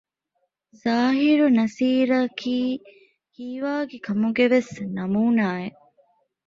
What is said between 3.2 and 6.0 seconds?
ހީވާގި ކަމުގެވެސް ނަމޫނާއެއް